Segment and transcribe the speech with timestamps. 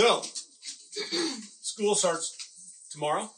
[0.00, 0.22] So,
[1.60, 2.34] school starts
[2.90, 3.28] tomorrow.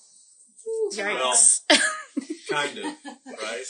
[0.93, 1.63] Yikes.
[2.49, 2.85] Kind of,
[3.27, 3.65] right?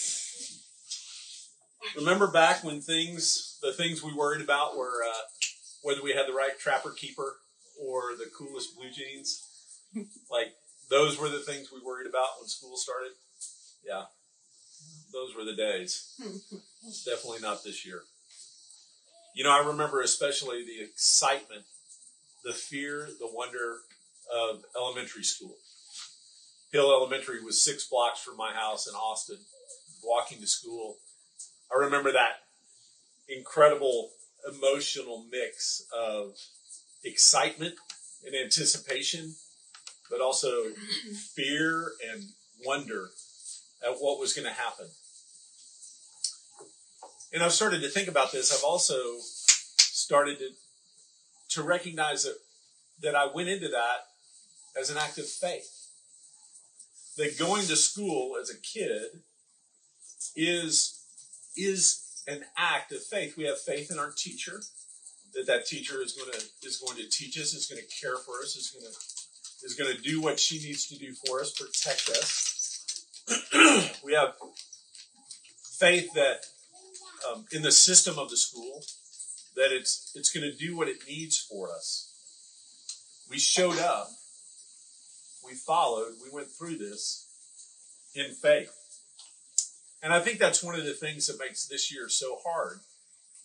[1.96, 5.22] Remember back when things, the things we worried about were uh,
[5.82, 7.36] whether we had the right trapper keeper
[7.82, 9.48] or the coolest blue jeans?
[10.30, 10.52] Like,
[10.90, 13.12] those were the things we worried about when school started?
[13.82, 14.02] Yeah.
[15.14, 16.12] Those were the days.
[17.06, 18.02] Definitely not this year.
[19.34, 21.64] You know, I remember especially the excitement,
[22.44, 23.78] the fear, the wonder
[24.32, 25.56] of elementary school.
[26.72, 29.38] Hill Elementary was six blocks from my house in Austin,
[30.02, 30.96] walking to school.
[31.70, 32.40] I remember that
[33.28, 34.10] incredible
[34.48, 36.34] emotional mix of
[37.04, 37.74] excitement
[38.24, 39.34] and anticipation,
[40.10, 40.50] but also
[41.34, 42.24] fear and
[42.64, 43.10] wonder
[43.86, 44.86] at what was going to happen.
[47.32, 48.52] And I've started to think about this.
[48.52, 48.96] I've also
[49.78, 50.50] started to,
[51.54, 52.36] to recognize that,
[53.02, 55.70] that I went into that as an act of faith.
[57.18, 59.20] That going to school as a kid
[60.34, 61.04] is,
[61.56, 63.36] is an act of faith.
[63.36, 64.62] We have faith in our teacher,
[65.34, 68.16] that that teacher is going to, is going to teach us, is going to care
[68.16, 71.40] for us, is going to, is going to do what she needs to do for
[71.40, 72.48] us, protect us.
[74.04, 74.34] we have
[75.78, 76.46] faith that
[77.30, 78.82] um, in the system of the school
[79.56, 82.08] that it's it's going to do what it needs for us.
[83.30, 84.08] We showed up,
[85.44, 87.28] we followed, we went through this
[88.14, 88.72] in faith,
[90.02, 92.80] and I think that's one of the things that makes this year so hard.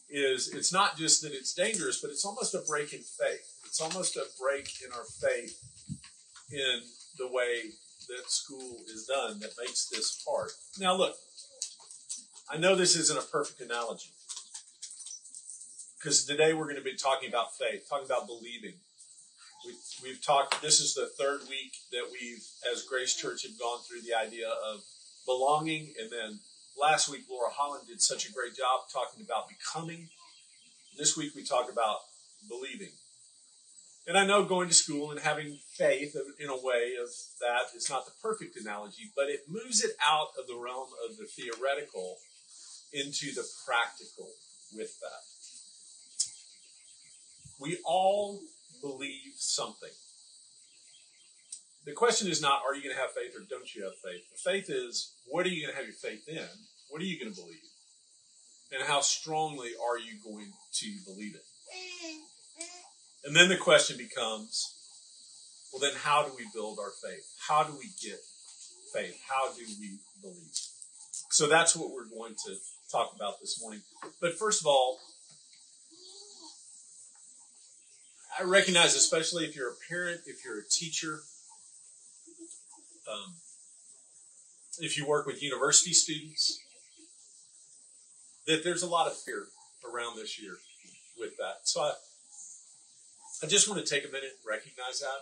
[0.09, 3.59] Is it's not just that it's dangerous, but it's almost a break in faith.
[3.65, 5.59] It's almost a break in our faith
[6.49, 6.79] in
[7.17, 7.71] the way
[8.07, 10.51] that school is done that makes this hard.
[10.79, 11.17] Now, look,
[12.49, 14.11] I know this isn't a perfect analogy
[15.97, 18.73] because today we're going to be talking about faith, talking about believing.
[19.65, 19.73] We,
[20.03, 24.01] we've talked, this is the third week that we've, as Grace Church, have gone through
[24.01, 24.81] the idea of
[25.25, 25.93] belonging.
[25.99, 26.39] And then
[26.79, 30.09] last week, Laura Holland did such a great job talking about becoming.
[30.97, 31.97] This week, we talk about
[32.47, 32.93] believing.
[34.07, 37.09] And I know going to school and having faith in a way of
[37.41, 41.17] that is not the perfect analogy, but it moves it out of the realm of
[41.17, 42.17] the theoretical
[42.93, 44.29] into the practical
[44.73, 45.36] with that.
[47.59, 48.39] We all
[48.81, 49.89] believe something.
[51.85, 54.21] The question is not, are you going to have faith or don't you have faith?
[54.31, 56.47] The faith is, what are you going to have your faith in?
[56.89, 57.63] What are you going to believe?
[58.73, 61.45] And how strongly are you going to believe it?
[63.25, 64.73] And then the question becomes,
[65.71, 67.25] well, then how do we build our faith?
[67.47, 68.19] How do we get
[68.93, 69.19] faith?
[69.27, 70.51] How do we believe?
[71.31, 72.55] So that's what we're going to
[72.91, 73.81] talk about this morning.
[74.21, 74.99] But first of all,
[78.39, 81.21] I recognize, especially if you're a parent, if you're a teacher,
[83.11, 83.35] um,
[84.79, 86.59] if you work with university students,
[88.45, 89.47] that there's a lot of fear
[89.91, 90.57] around this year
[91.19, 91.61] with that.
[91.63, 91.93] So I,
[93.43, 95.21] I just want to take a minute and recognize that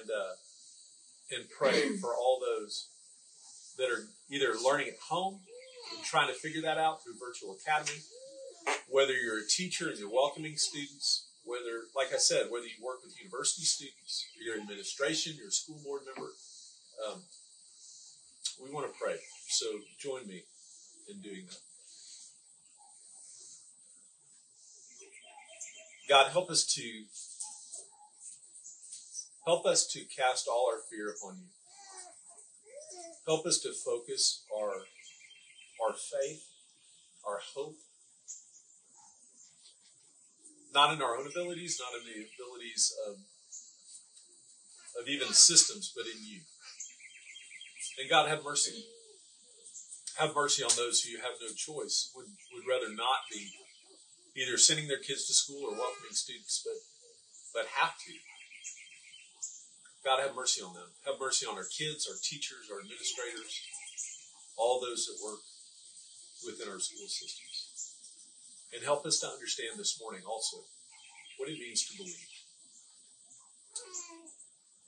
[0.00, 2.88] and uh, and pray for all those
[3.78, 5.40] that are either learning at home
[5.96, 8.00] and trying to figure that out through Virtual Academy.
[8.88, 13.02] Whether you're a teacher and you're welcoming students, whether, like I said, whether you work
[13.02, 16.30] with university students, you're administration, you're school board member,
[17.06, 17.22] um,
[18.62, 19.16] we want to pray.
[19.48, 19.66] So
[19.98, 20.44] join me
[21.08, 21.62] in doing that.
[26.08, 27.04] God, help us to
[29.46, 31.48] help us to cast all our fear upon you.
[33.26, 34.74] Help us to focus our
[35.82, 36.44] our faith,
[37.26, 37.76] our hope,
[40.74, 43.16] not in our own abilities, not in the abilities of,
[45.00, 46.40] of even systems, but in you.
[48.00, 48.84] And God, have mercy.
[50.18, 53.48] Have mercy on those who have no choice, would, would rather not be
[54.36, 56.76] either sending their kids to school or welcoming students, but,
[57.52, 58.12] but have to.
[60.04, 60.88] God, have mercy on them.
[61.06, 63.60] Have mercy on our kids, our teachers, our administrators,
[64.56, 65.40] all those that work
[66.44, 67.71] within our school systems.
[68.74, 70.58] And help us to understand this morning also
[71.38, 72.16] what it means to believe.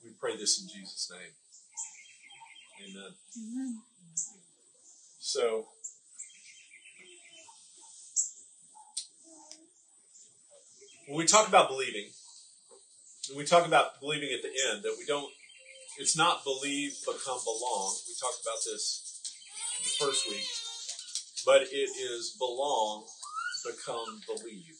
[0.03, 1.31] We pray this in Jesus' name.
[2.89, 3.13] Amen.
[3.37, 3.81] Amen.
[5.19, 5.67] So,
[11.07, 12.09] when we talk about believing,
[13.29, 15.31] when we talk about believing at the end, that we don't,
[15.97, 17.95] it's not believe, become, belong.
[18.07, 19.21] We talked about this
[19.83, 20.45] the first week
[21.45, 23.05] but it is belong,
[23.65, 24.75] become, believe.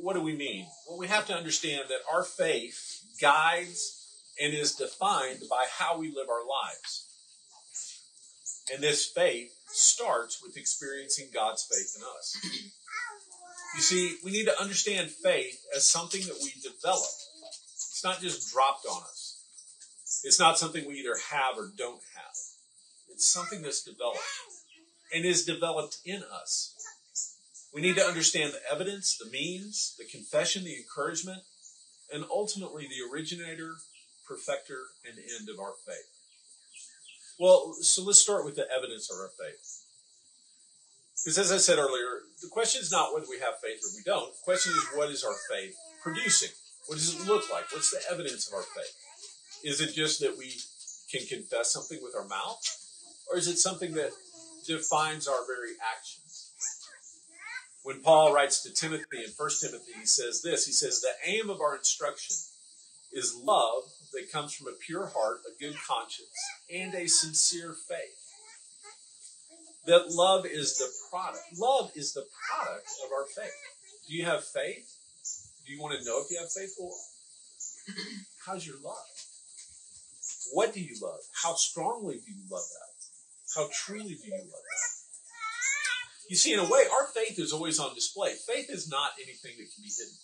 [0.00, 0.66] What do we mean?
[0.88, 4.00] Well, we have to understand that our faith guides,
[4.40, 7.06] and is defined by how we live our lives.
[8.72, 12.36] And this faith starts with experiencing God's faith in us.
[13.74, 17.10] You see, we need to understand faith as something that we develop.
[17.74, 19.44] It's not just dropped on us.
[20.24, 22.36] It's not something we either have or don't have.
[23.10, 24.20] It's something that's developed
[25.14, 26.74] and is developed in us.
[27.72, 31.42] We need to understand the evidence, the means, the confession, the encouragement,
[32.12, 33.76] and ultimately the originator,
[34.26, 36.10] perfecter, and end of our faith.
[37.38, 39.86] Well, so let's start with the evidence of our faith.
[41.24, 44.02] Because as I said earlier, the question is not whether we have faith or we
[44.04, 44.32] don't.
[44.32, 46.50] The question is what is our faith producing?
[46.86, 47.70] What does it look like?
[47.72, 48.96] What's the evidence of our faith?
[49.62, 50.54] Is it just that we
[51.12, 52.60] can confess something with our mouth?
[53.30, 54.10] Or is it something that
[54.66, 56.19] defines our very actions?
[57.82, 61.50] When Paul writes to Timothy in 1 Timothy, he says this He says, The aim
[61.50, 62.36] of our instruction
[63.12, 66.28] is love that comes from a pure heart, a good conscience,
[66.72, 68.20] and a sincere faith
[69.86, 71.42] that love is the product.
[71.58, 73.52] Love is the product of our faith.
[74.08, 74.88] Do you have faith?
[75.66, 76.74] Do you want to know if you have faith?
[76.78, 76.94] Well,
[78.46, 78.96] how's your love?
[80.52, 81.20] What do you love?
[81.42, 83.56] How strongly do you love that?
[83.56, 84.99] How truly do you love that?
[86.30, 88.34] You see, in a way, our faith is always on display.
[88.46, 90.14] Faith is not anything that can be hidden.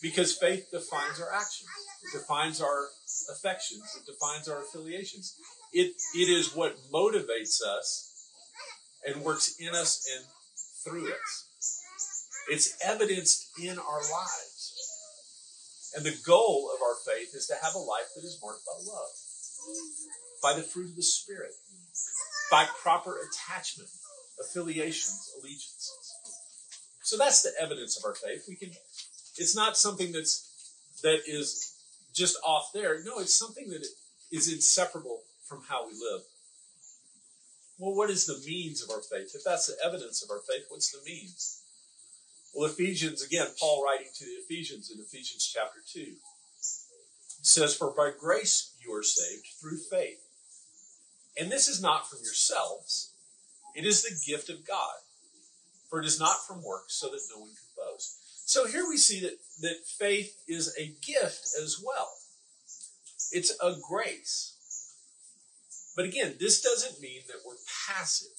[0.00, 1.66] Because faith defines our actions,
[2.04, 2.86] it defines our
[3.28, 5.34] affections, it defines our affiliations.
[5.72, 8.30] It, it is what motivates us
[9.04, 10.24] and works in us and
[10.84, 11.82] through us.
[12.48, 14.74] It's evidenced in our lives.
[15.96, 18.78] And the goal of our faith is to have a life that is marked by
[18.86, 19.10] love,
[20.40, 21.54] by the fruit of the Spirit,
[22.48, 23.90] by proper attachment,
[24.40, 25.92] affiliations, allegiances.
[27.02, 28.44] So that's the evidence of our faith.
[28.48, 28.70] We can
[29.36, 30.44] it's not something that's
[31.02, 31.74] that is
[32.14, 33.02] just off there.
[33.04, 33.86] No, it's something that
[34.32, 36.22] is inseparable from how we live.
[37.78, 39.34] Well, what is the means of our faith?
[39.34, 41.62] If that's the evidence of our faith, what's the means?
[42.54, 46.14] Well, Ephesians, again, Paul writing to the Ephesians in Ephesians chapter 2,
[47.42, 50.18] says, For by grace you are saved through faith.
[51.38, 53.07] And this is not from yourselves,
[53.78, 54.98] it is the gift of God.
[55.88, 58.18] For it is not from works, so that no one can boast.
[58.44, 62.10] So here we see that, that faith is a gift as well.
[63.30, 64.54] It's a grace.
[65.96, 67.54] But again, this doesn't mean that we're
[67.86, 68.36] passive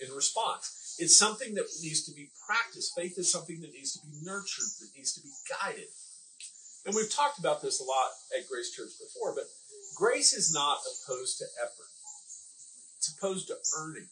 [0.00, 0.96] in response.
[0.98, 2.92] It's something that needs to be practiced.
[2.96, 5.88] Faith is something that needs to be nurtured, that needs to be guided.
[6.84, 9.44] And we've talked about this a lot at Grace Church before, but
[9.94, 11.90] grace is not opposed to effort.
[12.98, 14.08] It's opposed to earning.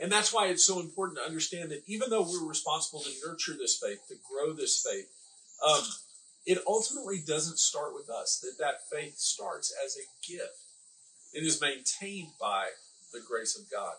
[0.00, 3.52] And that's why it's so important to understand that even though we're responsible to nurture
[3.52, 5.06] this faith, to grow this faith,
[5.64, 5.82] um,
[6.46, 8.40] it ultimately doesn't start with us.
[8.40, 10.56] That that faith starts as a gift.
[11.34, 12.68] It is maintained by
[13.12, 13.94] the grace of God.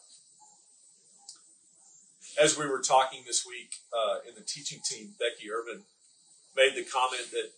[2.41, 5.83] As we were talking this week uh, in the teaching team, Becky Irvin
[6.55, 7.51] made the comment that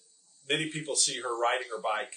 [0.50, 2.16] many people see her riding her bike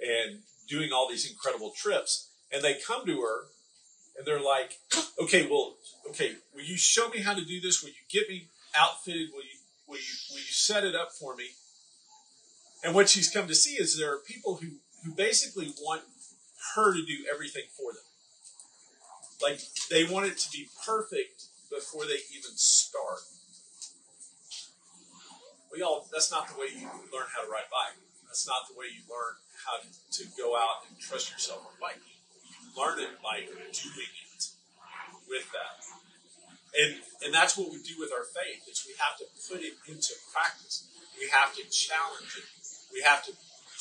[0.00, 3.46] and doing all these incredible trips, and they come to her
[4.16, 4.78] and they're like,
[5.18, 5.76] "Okay, well,
[6.08, 7.82] okay, will you show me how to do this?
[7.82, 9.30] Will you get me outfitted?
[9.32, 11.50] Will you will you will you set it up for me?"
[12.82, 16.02] And what she's come to see is there are people who who basically want
[16.74, 18.02] her to do everything for them.
[19.42, 23.20] Like they want it to be perfect before they even start.
[25.70, 27.98] Well, y'all, that's not the way you learn how to ride a bike.
[28.26, 29.34] That's not the way you learn
[29.66, 32.13] how to, to go out and trust yourself on a bike.
[32.76, 34.42] Learn it by doing it
[35.30, 35.78] with that.
[36.74, 39.78] And and that's what we do with our faith, is we have to put it
[39.86, 40.90] into practice.
[41.14, 42.50] We have to challenge it.
[42.92, 43.32] We have to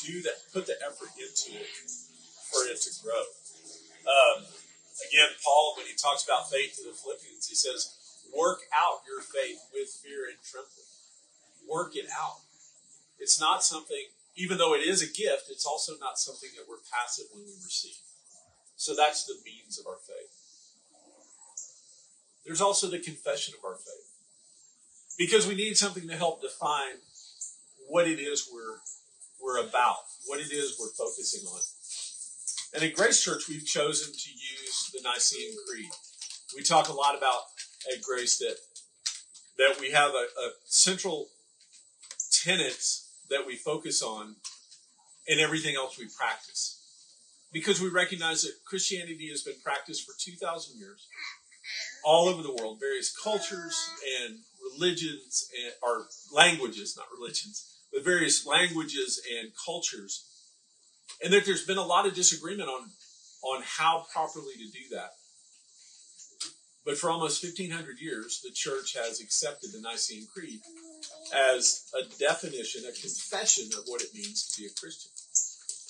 [0.06, 1.70] do that, put the effort into it
[2.54, 3.24] for it to grow.
[4.06, 4.46] Um,
[5.10, 7.98] again, Paul, when he talks about faith to the Philippians, he says,
[8.30, 10.92] work out your faith with fear and trembling.
[11.66, 12.44] Work it out.
[13.18, 16.84] It's not something, even though it is a gift, it's also not something that we're
[16.92, 17.98] passive when we receive.
[18.76, 20.34] So that's the means of our faith.
[22.46, 24.10] There's also the confession of our faith.
[25.18, 26.98] Because we need something to help define
[27.88, 28.80] what it is we're,
[29.42, 31.62] we're about, what it is we're focusing on.
[32.74, 35.90] And at Grace Church, we've chosen to use the Nicene Creed.
[36.56, 37.42] We talk a lot about
[37.94, 38.58] at Grace that
[39.58, 41.28] that we have a, a central
[42.32, 44.36] tenets that we focus on
[45.28, 46.73] in everything else we practice.
[47.54, 51.08] Because we recognize that Christianity has been practiced for 2,000 years
[52.04, 53.90] all over the world, various cultures
[54.22, 54.40] and
[54.74, 60.26] religions, and, or languages, not religions, but various languages and cultures,
[61.24, 62.90] and that there's been a lot of disagreement on
[63.44, 65.12] on how properly to do that.
[66.86, 70.60] But for almost 1500 years, the church has accepted the Nicene Creed
[71.34, 75.12] as a definition, a confession of what it means to be a Christian.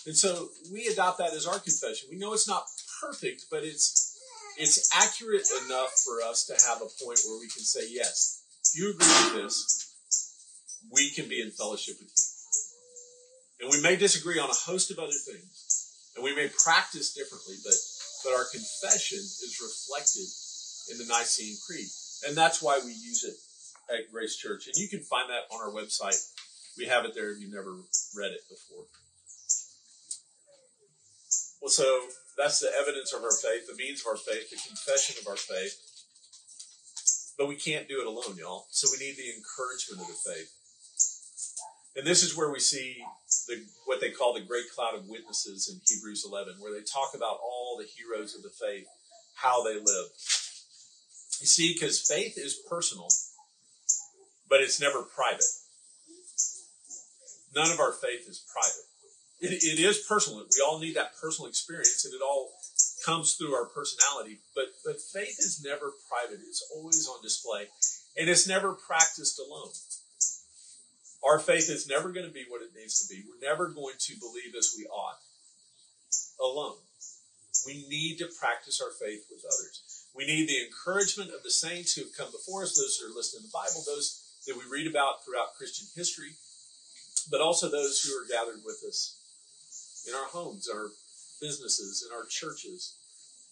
[0.05, 2.09] And so we adopt that as our confession.
[2.11, 2.65] We know it's not
[3.01, 4.11] perfect, but it's
[4.57, 8.77] it's accurate enough for us to have a point where we can say, yes, if
[8.79, 9.95] you agree with this,
[10.91, 13.65] we can be in fellowship with you.
[13.65, 17.55] And we may disagree on a host of other things, and we may practice differently,
[17.63, 17.73] but
[18.23, 20.27] but our confession is reflected
[20.91, 21.87] in the Nicene Creed.
[22.27, 23.35] And that's why we use it
[23.93, 24.67] at Grace Church.
[24.67, 26.19] And you can find that on our website.
[26.77, 27.75] We have it there if you've never
[28.15, 28.85] read it before.
[31.63, 31.87] Well, so
[32.37, 35.37] that's the evidence of our faith, the means of our faith, the confession of our
[35.37, 35.79] faith.
[37.37, 38.67] But we can't do it alone, y'all.
[38.69, 40.51] So we need the encouragement of the faith.
[41.95, 42.97] And this is where we see
[43.47, 47.15] the, what they call the great cloud of witnesses in Hebrews 11, where they talk
[47.15, 48.85] about all the heroes of the faith,
[49.35, 50.19] how they lived.
[51.39, 53.07] You see, because faith is personal,
[54.49, 55.47] but it's never private.
[57.55, 58.92] None of our faith is private
[59.43, 60.39] it, it is personal.
[60.39, 62.51] We all need that personal experience, and it all
[63.05, 64.39] comes through our personality.
[64.55, 66.39] But but faith is never private.
[66.47, 67.67] It's always on display,
[68.17, 69.71] and it's never practiced alone.
[71.23, 73.23] Our faith is never going to be what it needs to be.
[73.27, 75.19] We're never going to believe as we ought
[76.39, 76.79] alone.
[77.65, 80.07] We need to practice our faith with others.
[80.15, 83.15] We need the encouragement of the saints who have come before us, those that are
[83.15, 86.35] listed in the Bible, those that we read about throughout Christian history,
[87.31, 89.22] but also those who are gathered with us
[90.07, 90.89] in our homes, our
[91.41, 92.97] businesses, in our churches,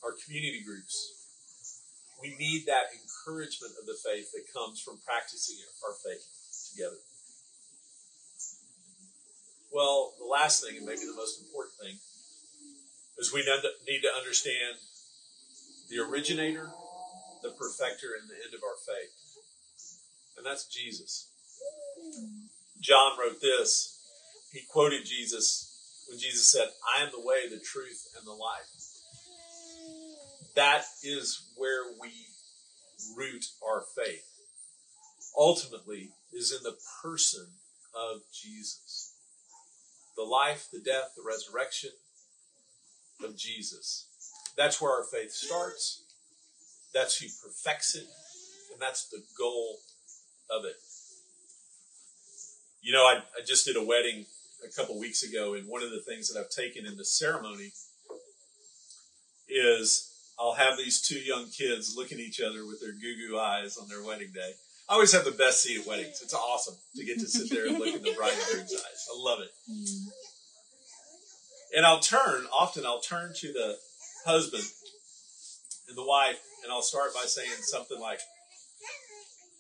[0.04, 1.18] our community groups.
[2.22, 6.24] We need that encouragement of the faith that comes from practicing our faith
[6.72, 7.02] together.
[9.74, 11.98] Well, the last thing, and maybe the most important thing,
[13.18, 13.42] is we
[13.88, 14.76] need to understand
[15.90, 16.70] the originator,
[17.42, 19.12] the perfecter, and the end of our faith.
[20.38, 21.30] And that's Jesus.
[22.80, 23.98] John wrote this.
[24.52, 25.71] He quoted Jesus
[26.10, 26.68] when Jesus said,
[26.98, 28.68] I am the way, the truth, and the life.
[30.56, 32.12] That is where we
[33.16, 34.28] root our faith.
[35.38, 37.48] Ultimately, is in the person
[37.96, 39.14] of Jesus.
[40.18, 41.92] The life, the death, the resurrection
[43.24, 44.08] of Jesus.
[44.58, 46.04] That's where our faith starts.
[46.94, 48.08] That's who perfects it.
[48.74, 49.80] And that's the goal
[50.50, 50.76] of it.
[52.82, 54.26] You know, I, I just did a wedding
[54.66, 57.72] a couple weeks ago, and one of the things that I've taken in the ceremony
[59.50, 63.38] is I'll have these two young kids look at each other with their goo goo
[63.38, 64.54] eyes on their wedding day.
[64.90, 66.20] I always have the best seat at weddings.
[66.22, 69.08] It's awesome to get to sit there and look in the bride and groom's eyes.
[69.10, 69.52] I love it.
[71.76, 73.78] And I'll turn, often I'll turn to the
[74.26, 74.64] husband
[75.88, 78.20] and the wife, and I'll start by saying something like,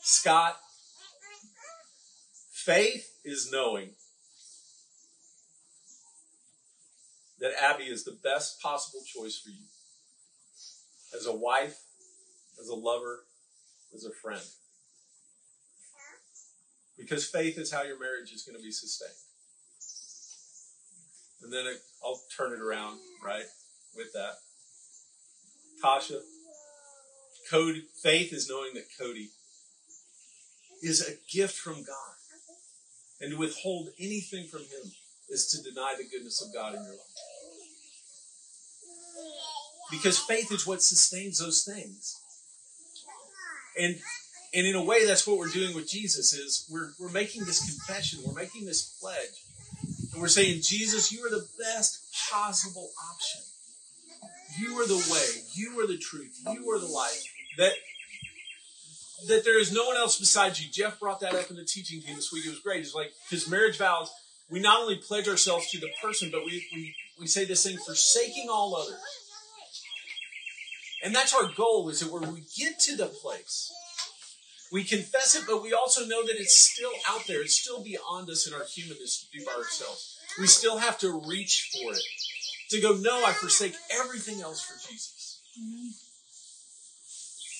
[0.01, 0.57] Scott,
[2.51, 3.91] faith is knowing
[7.41, 9.65] that Abby is the best possible choice for you
[11.13, 11.77] as a wife,
[12.59, 13.25] as a lover,
[13.93, 14.41] as a friend.
[16.97, 19.11] Because faith is how your marriage is going to be sustained.
[21.41, 21.65] And then
[22.05, 23.45] I'll turn it around, right,
[23.95, 24.35] with that.
[25.83, 26.19] Tasha,
[27.49, 29.29] Cody, faith is knowing that Cody
[30.83, 32.15] is a gift from God.
[33.19, 34.91] And to withhold anything from him
[35.29, 37.30] is to deny the goodness of God in your life.
[39.89, 42.19] Because faith is what sustains those things.
[43.79, 43.97] And
[44.53, 47.65] and in a way that's what we're doing with Jesus is we're we're making this
[47.65, 49.43] confession, we're making this pledge.
[50.13, 53.41] And we're saying, Jesus, you are the best possible option.
[54.59, 57.23] You are the way, you are the truth, you are the life.
[57.57, 57.71] That
[59.27, 60.71] that there is no one else besides you.
[60.71, 62.45] Jeff brought that up in the teaching team this week.
[62.45, 62.81] It was great.
[62.81, 64.11] It's like his marriage vows,
[64.51, 67.77] we not only pledge ourselves to the person, but we, we, we say this thing,
[67.77, 68.99] forsaking all others
[71.03, 73.73] and that's our goal is that when we get to the place,
[74.71, 77.41] we confess it, but we also know that it's still out there.
[77.41, 80.19] It's still beyond us in our humanness to do by ourselves.
[80.39, 82.03] We still have to reach for it.
[82.69, 85.41] To go, no, I forsake everything else for Jesus.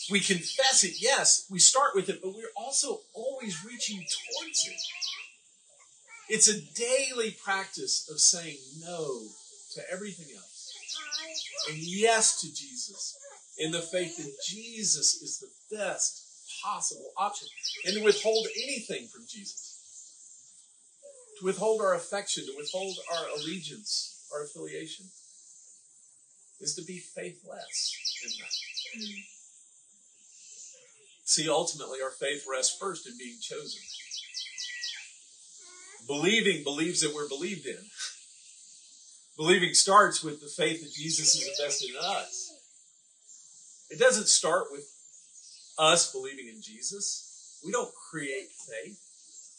[0.10, 4.80] We confess it, yes, we start with it, but we're also always reaching towards it.
[6.34, 9.22] It's a daily practice of saying no
[9.76, 10.74] to everything else
[11.70, 13.18] and yes to Jesus
[13.58, 16.24] in the faith that Jesus is the best
[16.64, 17.48] possible option
[17.86, 19.68] and to withhold anything from Jesus.
[21.40, 25.08] to withhold our affection, to withhold our allegiance, our affiliation,
[26.62, 29.16] is to be faithless in that.
[31.26, 33.82] See, ultimately, our faith rests first in being chosen.
[36.12, 37.80] Believing believes that we're believed in.
[39.38, 42.52] Believing starts with the faith that Jesus is invested in us.
[43.90, 44.84] It doesn't start with
[45.80, 47.62] us believing in Jesus.
[47.66, 49.00] We don't create faith.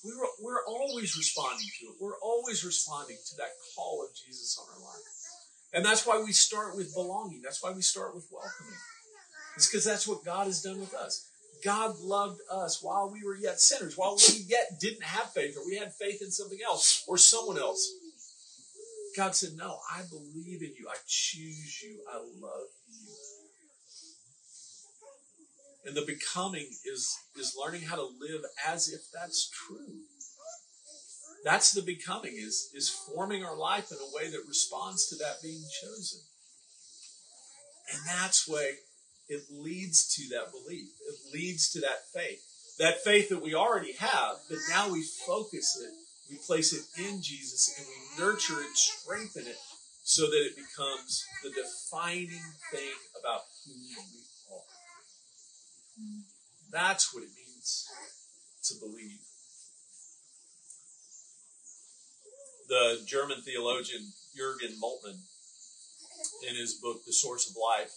[0.04, 1.94] We were, we're always responding to it.
[1.98, 5.08] We're always responding to that call of Jesus on our life.
[5.72, 7.40] And that's why we start with belonging.
[7.42, 8.76] That's why we start with welcoming.
[9.56, 11.31] It's because that's what God has done with us.
[11.64, 15.64] God loved us while we were yet sinners, while we yet didn't have faith, or
[15.66, 17.88] we had faith in something else or someone else.
[19.16, 20.86] God said, No, I believe in you.
[20.90, 22.00] I choose you.
[22.10, 23.12] I love you.
[25.84, 30.00] And the becoming is, is learning how to live as if that's true.
[31.44, 35.42] That's the becoming, is, is forming our life in a way that responds to that
[35.42, 36.20] being chosen.
[37.92, 38.76] And that's way
[39.32, 40.88] it leads to that belief.
[41.08, 42.42] It leads to that faith.
[42.78, 45.92] That faith that we already have, but now we focus it,
[46.30, 49.56] we place it in Jesus, and we nurture it, strengthen it,
[50.04, 54.22] so that it becomes the defining thing about who we
[54.52, 54.64] are.
[56.70, 57.88] That's what it means
[58.64, 59.20] to believe.
[62.68, 65.20] The German theologian Jürgen Moltmann,
[66.48, 67.92] in his book, The Source of Life,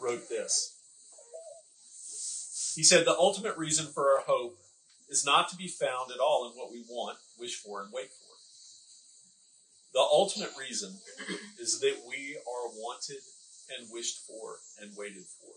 [0.00, 0.74] wrote this.
[2.74, 4.56] He said, The ultimate reason for our hope
[5.08, 8.10] is not to be found at all in what we want, wish for, and wait
[8.10, 8.28] for.
[9.94, 10.94] The ultimate reason
[11.58, 13.18] is that we are wanted
[13.76, 15.50] and wished for and waited for.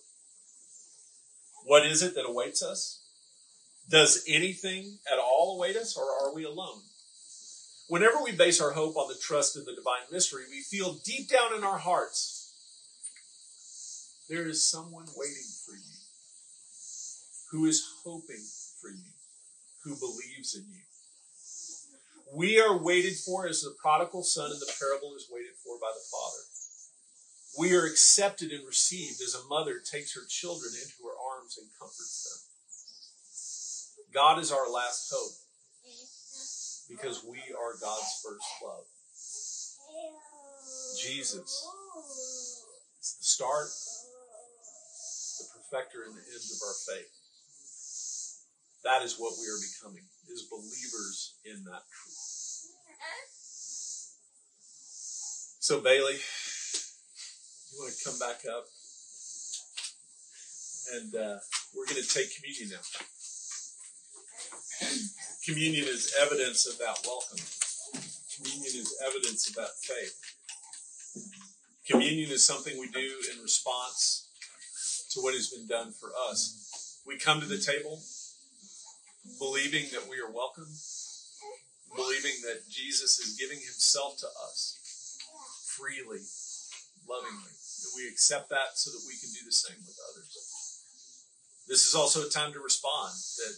[1.65, 3.03] What is it that awaits us?
[3.89, 6.81] Does anything at all await us, or are we alone?
[7.88, 11.30] Whenever we base our hope on the trust in the divine mystery, we feel deep
[11.30, 12.40] down in our hearts
[14.32, 16.00] there is someone waiting for you
[17.52, 18.46] who is hoping
[18.80, 19.12] for you,
[19.84, 20.88] who believes in you.
[22.34, 25.91] We are waited for as the prodigal son in the parable is waited for by
[25.94, 26.44] the father.
[27.60, 31.67] We are accepted and received as a mother takes her children into her arms and
[31.78, 34.13] comforts them.
[34.13, 35.36] God is our last hope
[36.88, 38.86] because we are God's first love.
[40.98, 41.67] Jesus
[43.02, 43.67] is the start
[45.71, 47.07] perfecter and the end of our faith.
[48.84, 52.17] That is what we are becoming, is believers in that truth.
[55.60, 56.19] So, Bailey,
[57.71, 58.65] you want to come back up?
[60.93, 61.38] And uh,
[61.75, 62.84] we're going to take communion now.
[65.45, 67.39] Communion is evidence of that welcome.
[68.36, 70.19] Communion is evidence of that faith.
[71.88, 74.31] Communion is something we do in response
[75.13, 77.02] to what has been done for us.
[77.06, 78.00] We come to the table
[79.39, 80.69] believing that we are welcome,
[81.95, 84.78] believing that Jesus is giving himself to us
[85.78, 86.24] freely,
[87.08, 87.54] lovingly.
[87.82, 90.30] And we accept that so that we can do the same with others.
[91.67, 93.56] This is also a time to respond that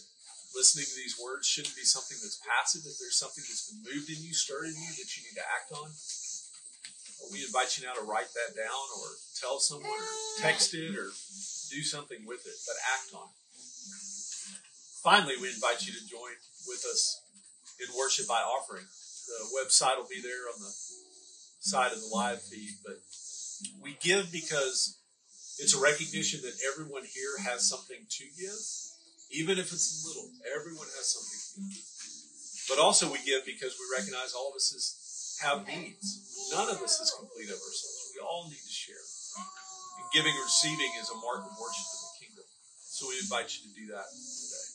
[0.54, 2.86] listening to these words shouldn't be something that's passive.
[2.86, 5.50] If there's something that's been moved in you, stirred in you that you need to
[5.50, 5.90] act on,
[7.32, 9.08] we invite you now to write that down or
[9.40, 11.10] tell someone or text it or
[11.70, 13.44] do something with it, but act on it.
[15.02, 16.32] Finally, we invite you to join
[16.66, 17.20] with us
[17.80, 18.84] in worship by offering.
[18.84, 20.72] The website will be there on the
[21.60, 22.96] side of the live feed, but
[23.80, 24.98] we give because
[25.58, 28.58] it's a recognition that everyone here has something to give,
[29.30, 30.30] even if it's little.
[30.56, 31.84] Everyone has something to give.
[32.68, 35.03] But also, we give because we recognize all of us is
[35.42, 36.50] have needs.
[36.52, 38.12] None of us is complete of ourselves.
[38.14, 38.96] We all need to share.
[39.98, 42.44] And giving and receiving is a mark of worship in the kingdom.
[42.78, 44.74] So we invite you to do that today.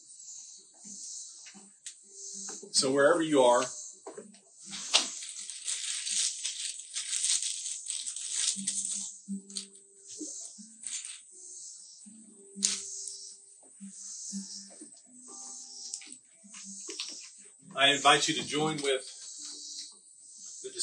[2.71, 3.63] So wherever you are,
[17.75, 19.18] I invite you to join with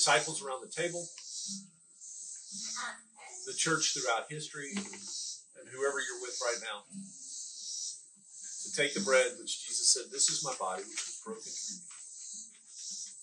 [0.07, 1.03] disciples around the table,
[3.43, 6.87] the church throughout history, and whoever you're with right now.
[6.87, 11.75] To take the bread, which Jesus said, This is my body, which was broken for
[11.75, 11.83] you.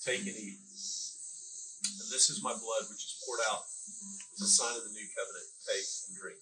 [0.04, 0.60] Take and eat.
[0.60, 5.08] And this is my blood, which is poured out as a sign of the new
[5.15, 5.48] covenant.
[5.63, 6.39] Take and drink.